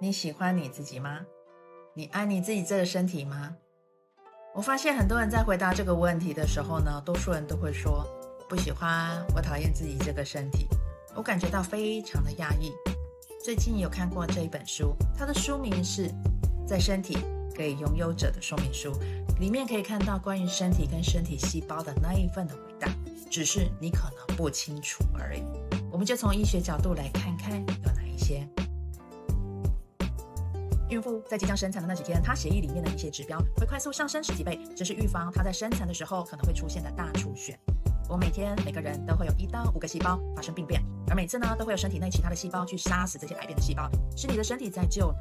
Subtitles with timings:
[0.00, 1.20] 你喜欢你自己吗？
[1.94, 3.54] 你爱你自己这个身体吗？
[4.52, 8.04] 我发现很多人在回答这个问题的时候呢，多数人都会说
[8.48, 10.66] 不喜欢，我讨厌自己这个身体，
[11.14, 12.72] 我感觉到非常的压抑。
[13.42, 16.08] 最近有看过这一本书，它的书名是
[16.66, 17.16] 《在身体
[17.54, 18.92] 给拥有者的说明书》，
[19.38, 22.88] 里面可以看到关于身体跟身体细胞的那一份的伟大，
[23.30, 25.42] 只是你可能不清楚而已。
[25.90, 27.52] 我们就从医学角度来看看
[27.84, 28.44] 有哪一些。
[30.90, 37.58] 孕妇在即将生产的那几天，她血液里面的一些指标会快速上升十几倍，这是预防她在生产的时候可能会出现的大出血。
[38.08, 45.12] 我每天每个人都会有一到五个细胞发生病变，而每次呢都会有身体内其他的细胞去杀死这些癌变的细胞，是你的身体在救。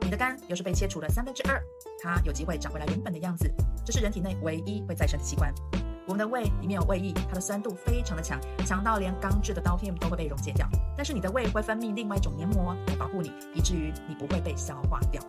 [0.00, 1.62] 你的肝又是被切除了三分之二，
[2.02, 3.50] 它有机会长回来原本的样子，
[3.86, 5.54] 这是人体内唯一会再生的器官。
[6.06, 10.68] 我们的胃里面有胃液，它的酸度非常的强，强到连钢制的刀片都会被溶解掉。
[10.96, 15.22] 但是你的胃会分泌另外一种黏膜来保护你，以至于你不会被消化掉。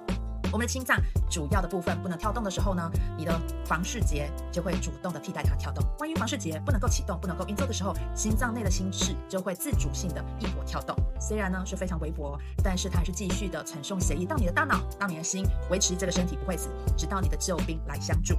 [0.52, 0.98] 我们的心脏
[1.30, 5.84] 主要的部分不能跳动的时候呢，你的房室结就会主动的替代它跳动。
[5.98, 10.96] 关于房室结不能够启动、不能够运作的时候，心脏内的心室就会自主性的异搏跳动。
[11.20, 18.36] 虽然呢是非常微薄，但是它还是继续的传送血液到你的大脑、到你的心，维持这个身体不会死，直到你的救兵来相助。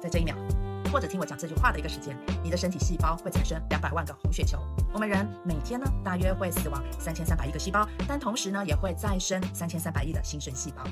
[0.00, 0.34] 在这一秒。
[0.92, 4.58] 或者听我讲这句话的一个时间，你的身体细胞会产生两百万个红血球。
[4.92, 10.82] 我们人每天呢，大约会死亡三千三百亿个细胞，但同时呢，也会再生三千三百亿的新生细胞。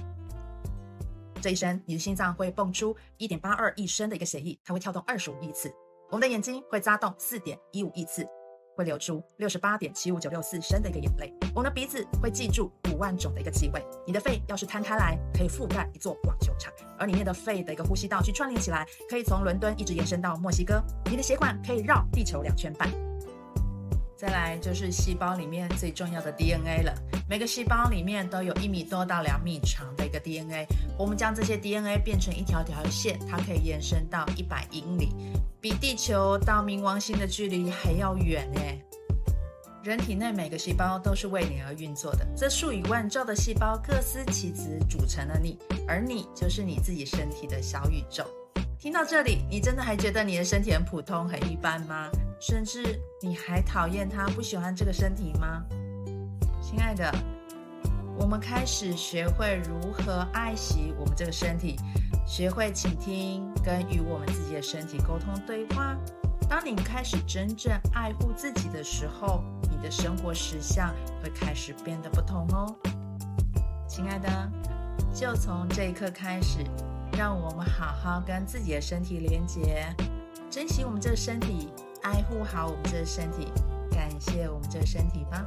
[1.41, 5.73] 这一生，你的心脏会蹦出一点八二亿升的一个血液，它会跳动二十五亿次。
[6.11, 8.27] 我们的眼睛会眨动四点一五亿次。
[8.77, 11.33] 会流出六十八点七五九六四升的一个眼泪。
[11.55, 13.83] 我们的鼻子会记住五万种的一个气味。
[14.06, 20.83] 你的肺要是摊开来，可以覆盖一座网球场，而里面的肺的一个呼吸道去串联起来，可以从伦敦一直延伸到墨西哥。
[21.11, 22.89] 你的血管可以绕地球两圈半。
[24.25, 26.94] 再来就是细胞里面最重要的 DNA 了。
[27.28, 30.67] 每个细胞里面都有一米多到两米长的一个 DNA。
[30.98, 35.11] 我们将这些 DNA 变成一条条线，它可以延伸到一百英里。
[35.61, 38.61] 比地球到冥王星的距离还要远呢。
[39.83, 48.24] 人体内每个细胞都是为你而运作的，这数以万兆的细胞各司其职，组成了你，而你就是你自己身体的小宇宙。
[48.79, 52.08] 听到这里，你真的还觉得你的身体很普通、很一般吗？
[52.40, 55.62] 甚至你还讨厌他、不喜欢这个身体吗？
[56.61, 57.12] 亲爱的，
[58.18, 61.77] 我们开始学会如何爱惜我们这个身体。
[62.27, 65.94] 学会倾听跟与我们自己的身体沟通对话。
[66.48, 70.89] 当你开始真正爱护自己的时候，你的生活实相
[71.23, 72.74] 会开始变得不同哦。
[73.86, 74.50] 亲爱的，
[75.12, 76.64] 就从这一刻开始，
[77.17, 79.86] 让我们好好跟自己的身体连接，
[80.50, 81.68] 珍惜我们这个身体，
[82.05, 83.48] 爱护好我们这身体，
[83.91, 85.42] 感谢我们这身体吧。